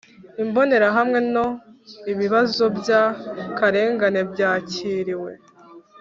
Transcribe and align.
Imbonerahamwe 0.43 1.19
No 1.33 1.47
Ibibazo 2.11 2.63
by 2.77 2.89
akarengane 3.03 4.21
byakiriwe 4.31 5.31